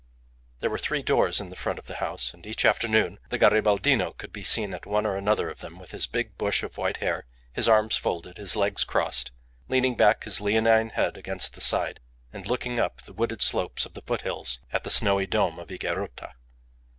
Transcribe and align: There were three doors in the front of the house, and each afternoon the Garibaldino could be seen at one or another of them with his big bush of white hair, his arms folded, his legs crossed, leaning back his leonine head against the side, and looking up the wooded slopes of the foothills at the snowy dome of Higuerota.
There 0.61 0.71
were 0.71 0.79
three 0.79 1.03
doors 1.03 1.39
in 1.39 1.51
the 1.51 1.55
front 1.55 1.77
of 1.77 1.85
the 1.85 1.97
house, 1.97 2.33
and 2.33 2.47
each 2.47 2.65
afternoon 2.65 3.19
the 3.29 3.37
Garibaldino 3.37 4.17
could 4.17 4.33
be 4.33 4.41
seen 4.41 4.73
at 4.73 4.87
one 4.87 5.05
or 5.05 5.15
another 5.15 5.47
of 5.47 5.59
them 5.59 5.77
with 5.77 5.91
his 5.91 6.07
big 6.07 6.39
bush 6.39 6.63
of 6.63 6.75
white 6.75 6.97
hair, 6.97 7.27
his 7.53 7.69
arms 7.69 7.97
folded, 7.97 8.39
his 8.39 8.55
legs 8.55 8.83
crossed, 8.83 9.29
leaning 9.69 9.93
back 9.95 10.23
his 10.23 10.41
leonine 10.41 10.89
head 10.89 11.17
against 11.17 11.53
the 11.53 11.61
side, 11.61 11.99
and 12.33 12.47
looking 12.47 12.79
up 12.79 13.03
the 13.03 13.13
wooded 13.13 13.43
slopes 13.43 13.85
of 13.85 13.93
the 13.93 14.01
foothills 14.01 14.59
at 14.73 14.83
the 14.83 14.89
snowy 14.89 15.27
dome 15.27 15.59
of 15.59 15.67
Higuerota. 15.69 16.31